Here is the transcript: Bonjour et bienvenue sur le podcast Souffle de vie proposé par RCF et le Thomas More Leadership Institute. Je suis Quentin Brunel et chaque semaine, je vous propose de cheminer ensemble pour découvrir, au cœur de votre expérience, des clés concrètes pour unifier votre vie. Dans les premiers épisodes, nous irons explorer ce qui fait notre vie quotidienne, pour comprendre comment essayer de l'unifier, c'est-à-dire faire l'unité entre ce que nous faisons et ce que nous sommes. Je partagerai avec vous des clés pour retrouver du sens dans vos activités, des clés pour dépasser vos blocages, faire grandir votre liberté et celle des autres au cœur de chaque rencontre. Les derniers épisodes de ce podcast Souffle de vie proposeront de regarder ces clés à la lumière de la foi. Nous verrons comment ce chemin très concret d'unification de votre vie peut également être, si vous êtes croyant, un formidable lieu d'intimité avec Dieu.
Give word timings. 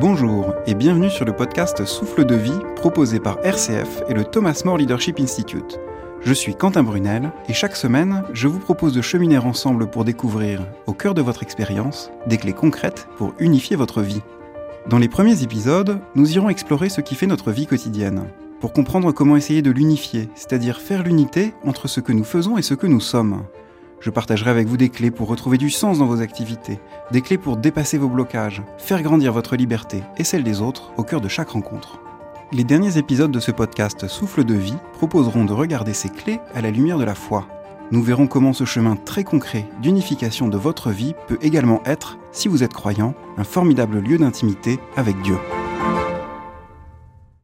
Bonjour 0.00 0.54
et 0.66 0.74
bienvenue 0.74 1.10
sur 1.10 1.26
le 1.26 1.36
podcast 1.36 1.84
Souffle 1.84 2.24
de 2.24 2.34
vie 2.34 2.58
proposé 2.76 3.20
par 3.20 3.38
RCF 3.44 4.02
et 4.08 4.14
le 4.14 4.24
Thomas 4.24 4.62
More 4.64 4.78
Leadership 4.78 5.20
Institute. 5.20 5.78
Je 6.22 6.32
suis 6.32 6.54
Quentin 6.54 6.82
Brunel 6.82 7.30
et 7.46 7.52
chaque 7.52 7.76
semaine, 7.76 8.22
je 8.32 8.48
vous 8.48 8.58
propose 8.58 8.94
de 8.94 9.02
cheminer 9.02 9.36
ensemble 9.36 9.90
pour 9.90 10.06
découvrir, 10.06 10.62
au 10.86 10.94
cœur 10.94 11.12
de 11.12 11.20
votre 11.20 11.42
expérience, 11.42 12.10
des 12.26 12.38
clés 12.38 12.54
concrètes 12.54 13.06
pour 13.18 13.34
unifier 13.38 13.76
votre 13.76 14.00
vie. 14.00 14.22
Dans 14.88 14.98
les 14.98 15.10
premiers 15.10 15.42
épisodes, 15.42 16.00
nous 16.14 16.32
irons 16.32 16.48
explorer 16.48 16.88
ce 16.88 17.02
qui 17.02 17.14
fait 17.14 17.26
notre 17.26 17.50
vie 17.50 17.66
quotidienne, 17.66 18.24
pour 18.60 18.72
comprendre 18.72 19.12
comment 19.12 19.36
essayer 19.36 19.60
de 19.60 19.70
l'unifier, 19.70 20.30
c'est-à-dire 20.34 20.80
faire 20.80 21.02
l'unité 21.02 21.52
entre 21.66 21.86
ce 21.86 22.00
que 22.00 22.12
nous 22.12 22.24
faisons 22.24 22.56
et 22.56 22.62
ce 22.62 22.72
que 22.72 22.86
nous 22.86 23.00
sommes. 23.00 23.42
Je 24.02 24.10
partagerai 24.10 24.50
avec 24.50 24.66
vous 24.66 24.76
des 24.76 24.88
clés 24.88 25.12
pour 25.12 25.28
retrouver 25.28 25.58
du 25.58 25.70
sens 25.70 26.00
dans 26.00 26.06
vos 26.06 26.20
activités, 26.20 26.80
des 27.12 27.20
clés 27.20 27.38
pour 27.38 27.56
dépasser 27.56 27.98
vos 27.98 28.08
blocages, 28.08 28.60
faire 28.76 29.00
grandir 29.00 29.32
votre 29.32 29.54
liberté 29.54 30.02
et 30.18 30.24
celle 30.24 30.42
des 30.42 30.60
autres 30.60 30.90
au 30.96 31.04
cœur 31.04 31.20
de 31.20 31.28
chaque 31.28 31.50
rencontre. 31.50 32.00
Les 32.50 32.64
derniers 32.64 32.98
épisodes 32.98 33.30
de 33.30 33.38
ce 33.38 33.52
podcast 33.52 34.08
Souffle 34.08 34.42
de 34.42 34.54
vie 34.54 34.76
proposeront 34.94 35.44
de 35.44 35.52
regarder 35.52 35.94
ces 35.94 36.08
clés 36.08 36.40
à 36.52 36.60
la 36.60 36.72
lumière 36.72 36.98
de 36.98 37.04
la 37.04 37.14
foi. 37.14 37.46
Nous 37.92 38.02
verrons 38.02 38.26
comment 38.26 38.52
ce 38.52 38.64
chemin 38.64 38.96
très 38.96 39.22
concret 39.22 39.68
d'unification 39.80 40.48
de 40.48 40.56
votre 40.56 40.90
vie 40.90 41.14
peut 41.28 41.38
également 41.40 41.80
être, 41.86 42.18
si 42.32 42.48
vous 42.48 42.64
êtes 42.64 42.74
croyant, 42.74 43.14
un 43.36 43.44
formidable 43.44 44.00
lieu 44.00 44.18
d'intimité 44.18 44.80
avec 44.96 45.20
Dieu. 45.22 45.36